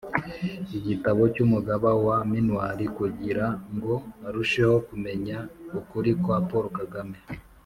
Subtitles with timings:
[0.77, 3.93] igitabo cy'umugaba wa minuar kugira ngo
[4.27, 5.37] arusheho kumenya
[5.79, 7.17] ukuri kwa paul kagame!